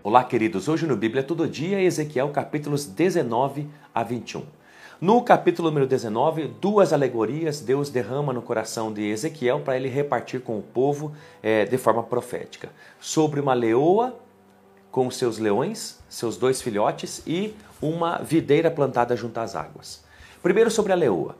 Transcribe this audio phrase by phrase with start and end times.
[0.00, 0.68] Olá, queridos.
[0.68, 4.44] Hoje no Bíblia Todo Dia, Ezequiel capítulos 19 a 21.
[5.00, 10.40] No capítulo número 19, duas alegorias Deus derrama no coração de Ezequiel para ele repartir
[10.40, 11.12] com o povo
[11.42, 12.70] é, de forma profética.
[13.00, 14.16] Sobre uma leoa
[14.92, 20.04] com seus leões, seus dois filhotes, e uma videira plantada junto às águas.
[20.40, 21.34] Primeiro sobre a leoa.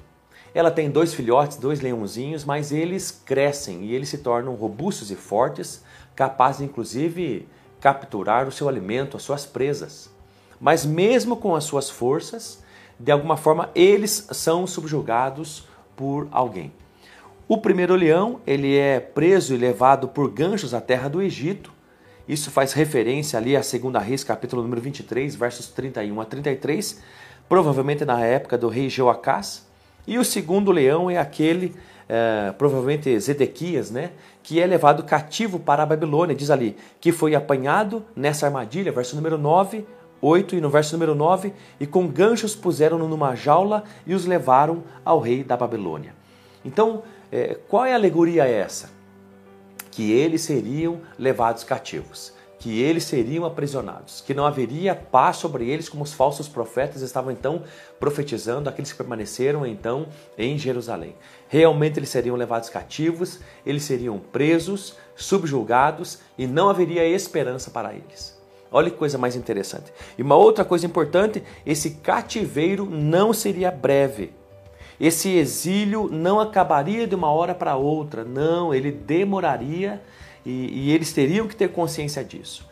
[0.52, 5.14] Ela tem dois filhotes, dois leãozinhos, mas eles crescem e eles se tornam robustos e
[5.14, 5.84] fortes,
[6.16, 7.46] capazes inclusive
[7.80, 10.10] capturar o seu alimento, as suas presas.
[10.60, 12.62] Mas mesmo com as suas forças,
[12.98, 16.72] de alguma forma eles são subjugados por alguém.
[17.46, 21.72] O primeiro leão, ele é preso e levado por ganchos à terra do Egito.
[22.28, 27.00] Isso faz referência ali a 2 Reis, capítulo número 23, versos 31 a 33,
[27.48, 29.66] provavelmente na época do rei Jeoacás.
[30.06, 31.74] E o segundo leão é aquele
[32.08, 34.12] é, provavelmente Zedequias, né,
[34.42, 39.14] que é levado cativo para a Babilônia, diz ali, que foi apanhado nessa armadilha, verso
[39.14, 39.86] número 9,
[40.20, 44.82] 8 e no verso número 9, e com ganchos puseram-no numa jaula e os levaram
[45.04, 46.14] ao rei da Babilônia.
[46.64, 48.90] Então, é, qual é a alegoria essa?
[49.90, 55.88] Que eles seriam levados cativos que eles seriam aprisionados, que não haveria paz sobre eles,
[55.88, 57.62] como os falsos profetas estavam então
[58.00, 61.14] profetizando, aqueles que permaneceram então em Jerusalém.
[61.48, 68.36] Realmente eles seriam levados cativos, eles seriam presos, subjugados e não haveria esperança para eles.
[68.70, 69.92] Olha que coisa mais interessante.
[70.16, 74.32] E uma outra coisa importante: esse cativeiro não seria breve.
[75.00, 80.02] Esse exílio não acabaria de uma hora para outra, não, ele demoraria
[80.44, 82.68] e, e eles teriam que ter consciência disso.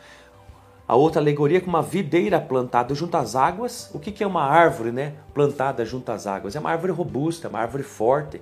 [0.89, 3.91] A outra alegoria é com uma videira plantada junto às águas.
[3.93, 6.55] O que, que é uma árvore né, plantada junto às águas?
[6.55, 8.41] É uma árvore robusta, uma árvore forte.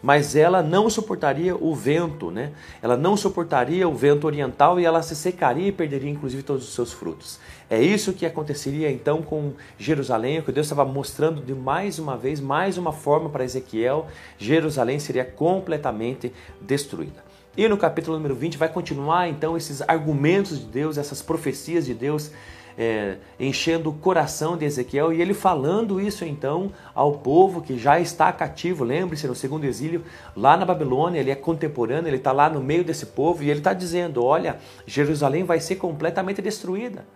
[0.00, 2.52] Mas ela não suportaria o vento, né?
[2.80, 6.74] Ela não suportaria o vento oriental e ela se secaria e perderia inclusive todos os
[6.74, 7.40] seus frutos.
[7.68, 12.38] É isso que aconteceria então com Jerusalém, que Deus estava mostrando de mais uma vez,
[12.38, 14.06] mais uma forma para Ezequiel.
[14.38, 17.25] Jerusalém seria completamente destruída.
[17.56, 21.94] E no capítulo número 20 vai continuar então esses argumentos de Deus, essas profecias de
[21.94, 22.30] Deus
[22.76, 27.98] é, enchendo o coração de Ezequiel e ele falando isso então ao povo que já
[27.98, 28.84] está cativo.
[28.84, 30.04] Lembre-se, no segundo exílio,
[30.36, 33.60] lá na Babilônia, ele é contemporâneo, ele está lá no meio desse povo e ele
[33.60, 37.06] está dizendo: Olha, Jerusalém vai ser completamente destruída.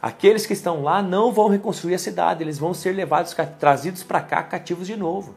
[0.00, 4.20] Aqueles que estão lá não vão reconstruir a cidade, eles vão ser levados, trazidos para
[4.20, 5.34] cá cativos de novo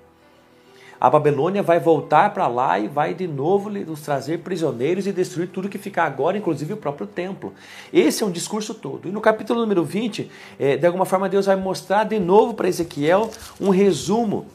[0.99, 5.47] a Babilônia vai voltar para lá e vai de novo nos trazer prisioneiros e destruir
[5.47, 7.53] tudo que ficar agora, inclusive o próprio templo.
[7.93, 9.07] Esse é um discurso todo.
[9.07, 12.67] E no capítulo número 20, é, de alguma forma, Deus vai mostrar de novo para
[12.67, 14.47] Ezequiel um resumo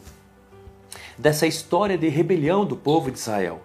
[1.16, 3.62] dessa história de rebelião do povo de Israel.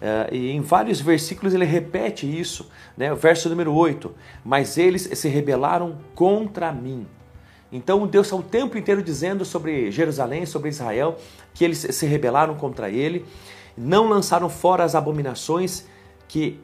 [0.00, 3.12] Uh, e em vários versículos ele repete isso, né?
[3.12, 4.12] o verso número 8:
[4.44, 7.06] Mas eles se rebelaram contra mim.
[7.72, 11.16] Então Deus está o tempo inteiro dizendo sobre Jerusalém, sobre Israel,
[11.54, 13.24] que eles se rebelaram contra ele,
[13.76, 15.86] não lançaram fora as abominações
[16.28, 16.60] que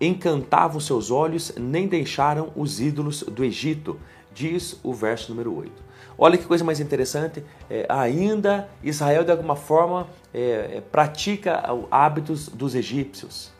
[0.00, 3.98] encantavam seus olhos, nem deixaram os ídolos do Egito,
[4.34, 5.72] diz o verso número 8.
[6.16, 12.48] Olha que coisa mais interessante, é, ainda Israel de alguma forma é, é pratica hábitos
[12.48, 13.52] dos egípcios.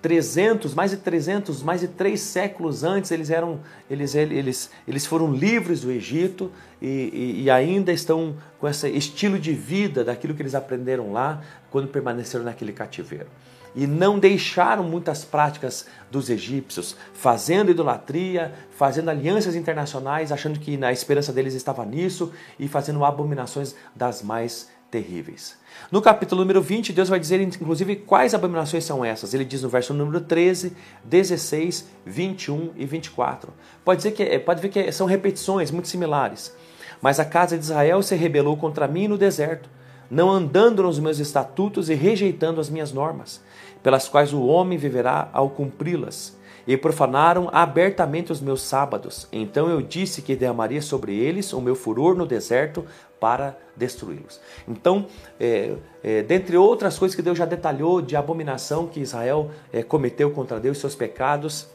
[0.00, 3.60] 300, mais de 300, mais de três séculos antes, eles eram,
[3.90, 9.38] eles, eles, eles foram livres do Egito e, e, e, ainda estão com esse estilo
[9.38, 13.26] de vida daquilo que eles aprenderam lá quando permaneceram naquele cativeiro.
[13.74, 20.92] E não deixaram muitas práticas dos egípcios, fazendo idolatria, fazendo alianças internacionais, achando que na
[20.92, 25.56] esperança deles estava nisso e fazendo abominações das mais terríveis.
[25.90, 29.34] No capítulo número 20, Deus vai dizer inclusive quais abominações são essas.
[29.34, 30.72] Ele diz no verso número 13,
[31.04, 33.52] 16, 21 e 24.
[33.84, 36.54] Pode, dizer que, é, pode ver que são repetições muito similares.
[37.00, 39.68] Mas a casa de Israel se rebelou contra mim no deserto,
[40.10, 43.42] não andando nos meus estatutos e rejeitando as minhas normas,
[43.82, 46.36] pelas quais o homem viverá ao cumpri-las
[46.68, 49.26] e profanaram abertamente os meus sábados.
[49.32, 52.84] Então eu disse que derramaria sobre eles o meu furor no deserto
[53.20, 54.40] para destruí-los.
[54.66, 55.06] Então,
[55.38, 60.30] é, é, dentre outras coisas que Deus já detalhou de abominação que Israel é, cometeu
[60.30, 61.68] contra Deus, seus pecados,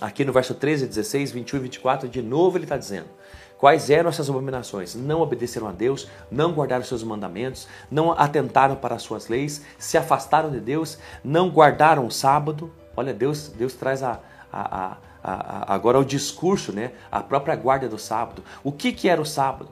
[0.00, 3.06] aqui no verso 13, 16, 21 e 24, de novo ele está dizendo.
[3.58, 4.94] Quais eram essas abominações?
[4.94, 9.96] Não obedeceram a Deus, não guardaram seus mandamentos, não atentaram para as suas leis, se
[9.96, 14.20] afastaram de Deus, não guardaram o sábado, Olha, Deus, Deus traz a,
[14.52, 16.92] a, a, agora o discurso, né?
[17.10, 18.42] a própria guarda do sábado.
[18.62, 19.68] O que, que era o sábado?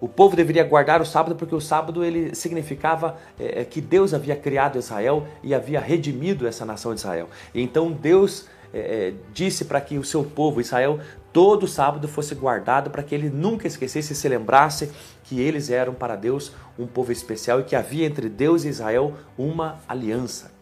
[0.00, 4.36] O povo deveria guardar o sábado porque o sábado ele significava é, que Deus havia
[4.36, 7.28] criado Israel e havia redimido essa nação de Israel.
[7.52, 11.00] E então Deus é, disse para que o seu povo, Israel,
[11.32, 14.90] todo sábado fosse guardado para que ele nunca esquecesse e se lembrasse
[15.24, 19.14] que eles eram para Deus um povo especial e que havia entre Deus e Israel
[19.36, 20.52] uma aliança.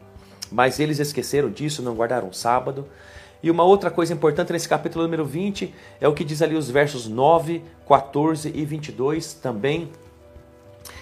[0.50, 2.86] Mas eles esqueceram disso, não guardaram o sábado.
[3.42, 6.70] E uma outra coisa importante nesse capítulo número 20 é o que diz ali os
[6.70, 9.90] versos 9, 14 e 22, também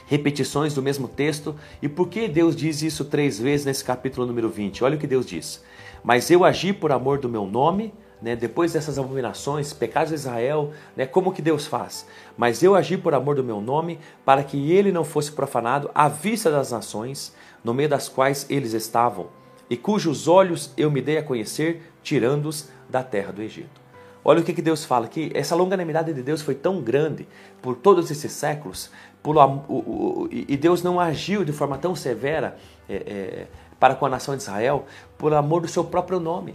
[0.07, 1.55] repetições do mesmo texto.
[1.81, 4.85] E por que Deus diz isso três vezes nesse capítulo número 20?
[4.85, 5.63] Olha o que Deus diz.
[6.03, 10.73] Mas eu agi por amor do meu nome, né, depois dessas abominações, pecados de Israel,
[10.97, 12.07] né, como que Deus faz?
[12.37, 16.09] Mas eu agi por amor do meu nome, para que ele não fosse profanado à
[16.09, 19.29] vista das nações, no meio das quais eles estavam,
[19.69, 23.83] e cujos olhos eu me dei a conhecer, tirando-os da terra do Egito.
[24.25, 27.29] Olha o que, que Deus fala, que essa longanimidade de Deus foi tão grande
[27.61, 28.91] por todos esses séculos,
[29.23, 32.57] por, o, o, e Deus não agiu de forma tão severa
[32.89, 33.47] é, é,
[33.79, 34.87] para com a nação de Israel,
[35.19, 36.55] por amor do seu próprio nome,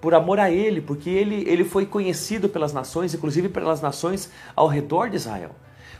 [0.00, 4.66] por amor a Ele, porque Ele, ele foi conhecido pelas nações, inclusive pelas nações ao
[4.66, 5.50] redor de Israel.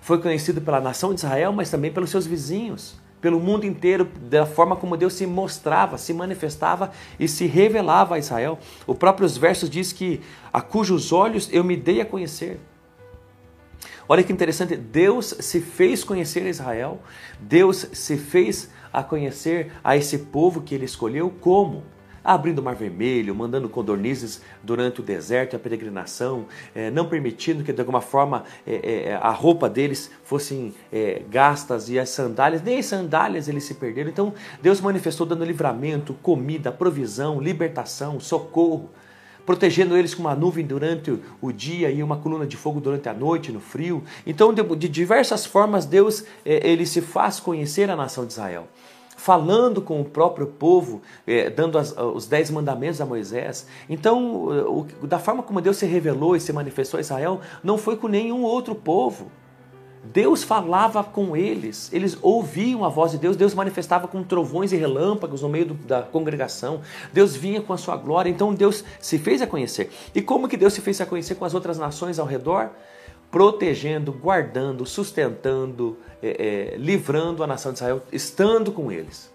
[0.00, 4.44] Foi conhecido pela nação de Israel, mas também pelos seus vizinhos pelo mundo inteiro, da
[4.44, 8.58] forma como Deus se mostrava, se manifestava e se revelava a Israel.
[8.86, 10.20] O próprio versos diz que
[10.52, 12.60] a cujos olhos eu me dei a conhecer.
[14.06, 17.00] Olha que interessante, Deus se fez conhecer a Israel,
[17.40, 21.82] Deus se fez a conhecer a esse povo que ele escolheu como?
[22.24, 27.72] Abrindo o Mar Vermelho, mandando codornizes durante o deserto, a peregrinação, é, não permitindo que
[27.72, 32.78] de alguma forma é, é, a roupa deles fossem é, gastas e as sandálias, nem
[32.78, 34.08] as sandálias eles se perderam.
[34.08, 34.32] Então
[34.62, 38.88] Deus manifestou dando livramento, comida, provisão, libertação, socorro
[39.44, 43.12] protegendo eles com uma nuvem durante o dia e uma coluna de fogo durante a
[43.12, 44.02] noite, no frio.
[44.26, 48.68] Então, de, diversas formas, Deus é, ele se faz conhecer a nação de Israel
[49.16, 53.66] falando com o próprio povo, eh, dando as, os dez mandamentos a Moisés.
[53.88, 57.96] Então, o, da forma como Deus se revelou e se manifestou a Israel, não foi
[57.96, 59.30] com nenhum outro povo.
[60.12, 64.76] Deus falava com eles, eles ouviam a voz de Deus, Deus manifestava com trovões e
[64.76, 69.18] relâmpagos no meio do, da congregação, Deus vinha com a sua glória, então Deus se
[69.18, 69.90] fez a conhecer.
[70.14, 72.70] E como que Deus se fez a conhecer com as outras nações ao redor?
[73.34, 79.28] Protegendo, guardando, sustentando, é, é, livrando a nação de Israel, estando com eles.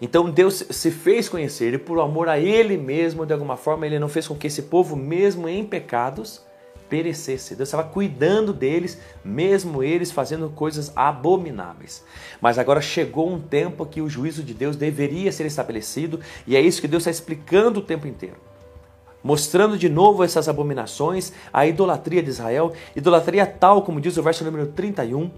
[0.00, 3.98] Então Deus se fez conhecer e por amor a Ele mesmo, de alguma forma, Ele
[3.98, 6.40] não fez com que esse povo, mesmo em pecados,
[6.88, 7.56] perecesse.
[7.56, 12.04] Deus estava cuidando deles, mesmo eles fazendo coisas abomináveis.
[12.40, 16.60] Mas agora chegou um tempo que o juízo de Deus deveria ser estabelecido e é
[16.60, 18.51] isso que Deus está explicando o tempo inteiro
[19.22, 24.44] mostrando de novo essas abominações, a idolatria de Israel, idolatria tal, como diz o verso
[24.44, 25.30] número 31,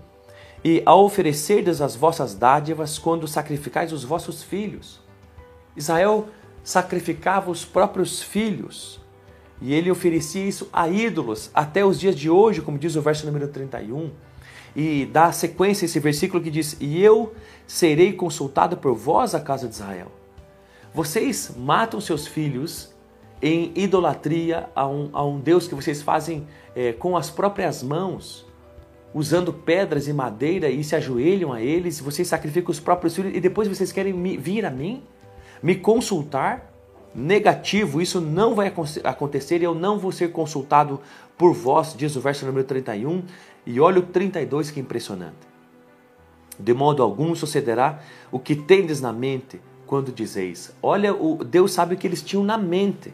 [0.65, 5.01] e a oferecerdes as vossas dádivas quando sacrificais os vossos filhos.
[5.77, 6.29] Israel
[6.63, 9.01] sacrificava os próprios filhos,
[9.61, 13.27] e ele oferecia isso a ídolos até os dias de hoje, como diz o verso
[13.27, 14.11] número 31.
[14.75, 17.33] E dá sequência esse versículo que diz: E eu
[17.67, 20.11] serei consultado por vós, a casa de Israel.
[20.93, 22.94] Vocês matam seus filhos
[23.45, 28.47] em idolatria a um, a um Deus que vocês fazem é, com as próprias mãos,
[29.13, 33.41] usando pedras e madeira e se ajoelham a eles, vocês sacrificam os próprios filhos e
[33.41, 35.03] depois vocês querem me, vir a mim,
[35.63, 36.73] me consultar?
[37.15, 38.73] Negativo, isso não vai
[39.05, 40.99] acontecer e eu não vou ser consultado
[41.37, 43.23] por vós, diz o verso número 31.
[43.67, 45.47] E olha o 32 que impressionante.
[46.59, 48.01] De modo algum sucederá
[48.33, 50.75] o que tendes na mente quando dizeis.
[50.83, 53.13] Olha, o Deus sabe o que eles tinham na mente.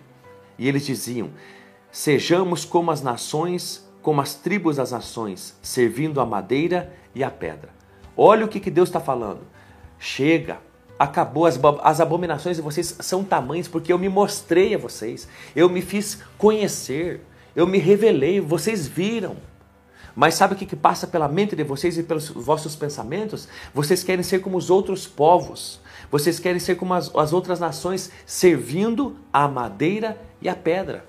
[0.60, 1.30] E eles diziam:
[1.90, 7.70] Sejamos como as nações, como as tribos das nações, servindo a madeira e a pedra.
[8.14, 9.40] Olha o que, que Deus está falando.
[9.98, 10.58] Chega,
[10.98, 15.26] acabou, as, as abominações de vocês são tamanhos, porque eu me mostrei a vocês,
[15.56, 17.22] eu me fiz conhecer,
[17.56, 19.36] eu me revelei, vocês viram.
[20.14, 23.48] Mas sabe o que, que passa pela mente de vocês e pelos vossos pensamentos?
[23.72, 25.80] Vocês querem ser como os outros povos.
[26.10, 31.04] Vocês querem ser como as, as outras nações, servindo a madeira e a pedra.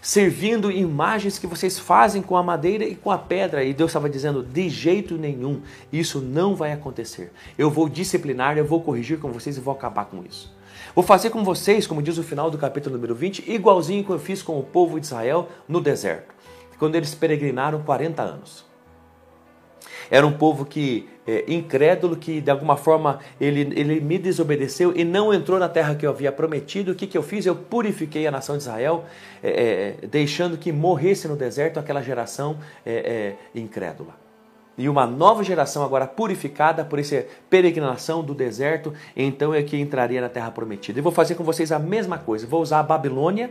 [0.00, 3.62] Servindo imagens que vocês fazem com a madeira e com a pedra.
[3.62, 5.60] E Deus estava dizendo: de jeito nenhum,
[5.92, 7.32] isso não vai acontecer.
[7.56, 10.52] Eu vou disciplinar, eu vou corrigir com vocês e vou acabar com isso.
[10.94, 14.18] Vou fazer com vocês, como diz o final do capítulo número 20, igualzinho que eu
[14.18, 16.34] fiz com o povo de Israel no deserto,
[16.82, 18.66] quando eles peregrinaram 40 anos.
[20.10, 25.04] Era um povo que é, incrédulo, que de alguma forma ele, ele me desobedeceu e
[25.04, 26.90] não entrou na terra que eu havia prometido.
[26.90, 27.46] O que, que eu fiz?
[27.46, 29.04] Eu purifiquei a nação de Israel,
[29.40, 34.16] é, é, deixando que morresse no deserto aquela geração é, é, incrédula.
[34.76, 40.20] e uma nova geração agora purificada por essa peregrinação do deserto, então é que entraria
[40.20, 40.98] na terra prometida.
[40.98, 42.44] E vou fazer com vocês a mesma coisa.
[42.44, 43.50] Vou usar a Babilônia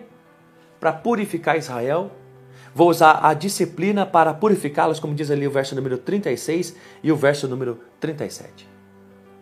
[0.82, 2.12] para purificar Israel.
[2.74, 7.16] Vou usar a disciplina para purificá-los, como diz ali o verso número 36 e o
[7.16, 8.68] verso número 37.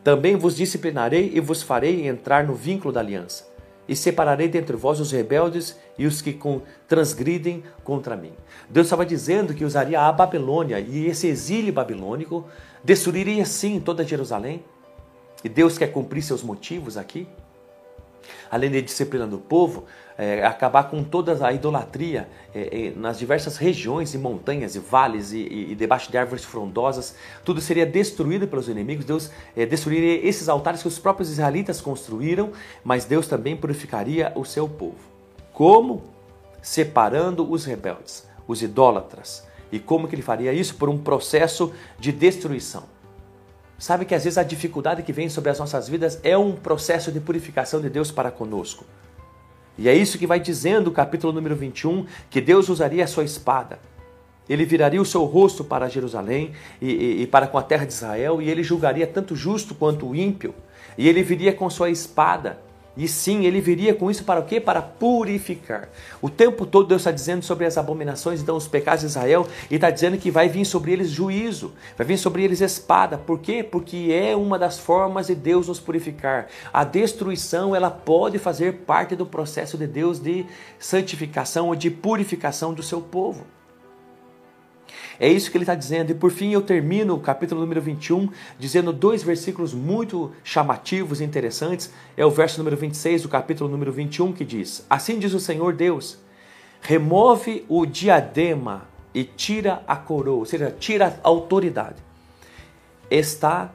[0.04, 3.48] Também vos disciplinarei e vos farei entrar no vínculo da aliança
[3.88, 6.40] e separarei dentre vós os rebeldes e os que
[6.88, 8.34] transgridem contra mim.
[8.70, 12.46] Deus estava dizendo que usaria a Babilônia e esse exílio babilônico
[12.84, 14.64] destruiria sim toda Jerusalém.
[15.44, 17.28] E Deus quer cumprir seus motivos aqui
[18.50, 19.86] além de disciplina do povo,
[20.18, 25.32] é, acabar com toda a idolatria é, é, nas diversas regiões e montanhas e vales
[25.32, 29.06] e, e, e, debaixo de árvores frondosas, tudo seria destruído pelos inimigos.
[29.06, 32.52] Deus é, destruiria esses altares que os próprios israelitas construíram,
[32.84, 35.00] mas Deus também purificaria o seu povo.
[35.54, 36.04] Como?
[36.62, 39.48] Separando os rebeldes, os idólatras.
[39.72, 40.76] E como que ele faria isso?
[40.76, 42.84] Por um processo de destruição.
[43.80, 47.14] Sabe que às vezes a dificuldade que vem sobre as nossas vidas é um processo
[47.14, 48.84] de purificação de Deus para conosco.
[49.78, 53.24] E é isso que vai dizendo o capítulo número 21, que Deus usaria a sua
[53.24, 53.80] espada.
[54.50, 57.94] Ele viraria o seu rosto para Jerusalém e, e, e para com a terra de
[57.94, 60.54] Israel, e ele julgaria tanto o justo quanto o ímpio.
[60.98, 62.60] E ele viria com sua espada
[62.98, 64.60] e sim, ele viria com isso para o quê?
[64.60, 65.90] Para purificar.
[66.22, 69.76] O tempo todo Deus está dizendo sobre as abominações, então os pecados de Israel, e
[69.76, 73.18] está dizendo que vai vir sobre eles juízo, vai vir sobre eles espada.
[73.18, 73.64] Por quê?
[73.64, 76.48] Porque é uma das formas de Deus nos purificar.
[76.74, 80.46] A destruição, ela pode fazer parte do processo de Deus de
[80.78, 83.46] santificação ou de purificação do seu povo.
[85.20, 86.12] É isso que ele está dizendo.
[86.12, 91.26] E por fim eu termino o capítulo número 21 dizendo dois versículos muito chamativos e
[91.26, 91.92] interessantes.
[92.16, 95.74] É o verso número 26 do capítulo número 21 que diz: Assim diz o Senhor
[95.74, 96.18] Deus:
[96.82, 101.98] remove o diadema e tira a coroa, ou seja, tira a autoridade.
[103.10, 103.72] Esta,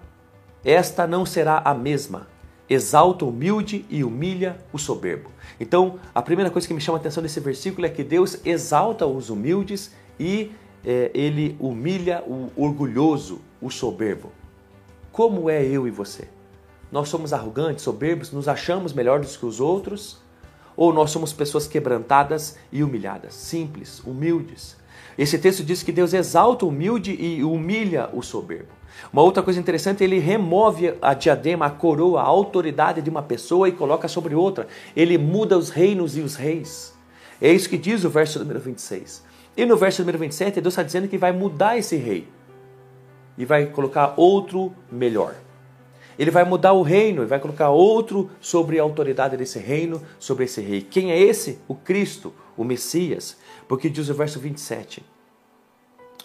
[0.64, 2.28] esta não será a mesma.
[2.70, 5.30] Exalta o humilde e humilha o soberbo.
[5.60, 9.06] Então, a primeira coisa que me chama a atenção nesse versículo é que Deus exalta
[9.06, 10.50] os humildes e
[10.84, 14.32] é, ele humilha o orgulhoso, o soberbo.
[15.10, 16.28] Como é eu e você?
[16.90, 20.18] Nós somos arrogantes, soberbos, nos achamos melhores que os outros?
[20.76, 24.76] Ou nós somos pessoas quebrantadas e humilhadas, simples, humildes?
[25.16, 28.72] Esse texto diz que Deus exalta o humilde e humilha o soberbo.
[29.12, 33.68] Uma outra coisa interessante, ele remove a diadema, a coroa, a autoridade de uma pessoa
[33.68, 34.66] e coloca sobre outra.
[34.96, 36.92] Ele muda os reinos e os reis.
[37.40, 39.22] É isso que diz o verso número 26.
[39.56, 42.26] E no verso número 27, Deus está dizendo que vai mudar esse rei
[43.38, 45.34] e vai colocar outro melhor.
[46.18, 50.44] Ele vai mudar o reino e vai colocar outro sobre a autoridade desse reino, sobre
[50.44, 50.80] esse rei.
[50.80, 51.58] Quem é esse?
[51.66, 53.36] O Cristo, o Messias.
[53.66, 55.04] Porque diz o verso 27.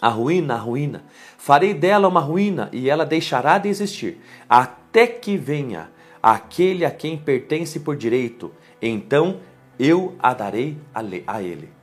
[0.00, 1.04] A ruína, a ruína.
[1.36, 5.90] Farei dela uma ruína e ela deixará de existir, até que venha
[6.22, 8.52] aquele a quem pertence por direito.
[8.80, 9.40] Então
[9.78, 10.78] eu a darei
[11.26, 11.79] a ele.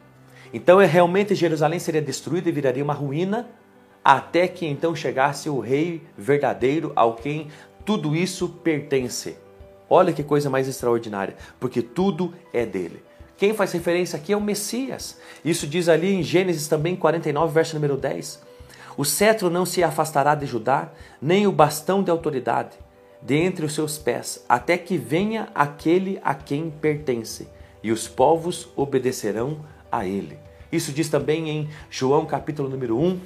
[0.54, 3.48] Então, é realmente Jerusalém seria destruída e viraria uma ruína,
[4.04, 7.50] até que então chegasse o rei verdadeiro ao quem
[7.86, 9.38] tudo isso pertence.
[9.90, 13.04] Olha que coisa mais extraordinária, porque tudo é dele.
[13.38, 15.20] Quem faz referência aqui é o Messias.
[15.44, 18.42] Isso diz ali em Gênesis também 49, verso número 10.
[18.98, 22.78] O cetro não se afastará de Judá, nem o bastão de autoridade
[23.22, 27.48] de entre os seus pés, até que venha aquele a quem pertence,
[27.84, 29.60] e os povos obedecerão
[29.92, 30.38] a ele.
[30.72, 33.20] Isso diz também em João capítulo número 1,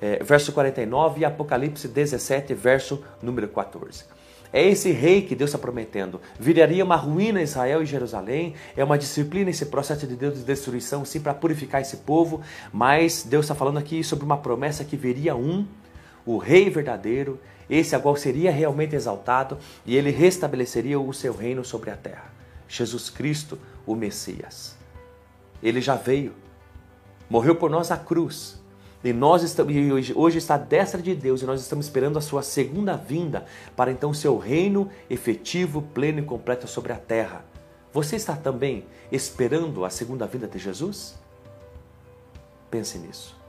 [0.00, 4.04] é, verso 49 e Apocalipse 17, verso número 14.
[4.52, 6.20] É esse rei que Deus está prometendo.
[6.38, 8.54] Viraria uma ruína Israel e Jerusalém.
[8.76, 12.42] É uma disciplina esse processo de Deus de destruição, sim, para purificar esse povo.
[12.70, 15.66] Mas Deus está falando aqui sobre uma promessa que viria um,
[16.26, 19.56] o rei verdadeiro, esse a qual seria realmente exaltado
[19.86, 22.30] e ele restabeleceria o seu reino sobre a terra.
[22.68, 24.81] Jesus Cristo, o Messias.
[25.62, 26.34] Ele já veio,
[27.28, 28.60] morreu por nós a cruz.
[29.04, 32.20] E nós estamos, e hoje está à destra de Deus e nós estamos esperando a
[32.20, 37.44] sua segunda vinda para então o seu reino efetivo, pleno e completo sobre a terra.
[37.92, 41.16] Você está também esperando a segunda vinda de Jesus?
[42.70, 43.41] Pense nisso.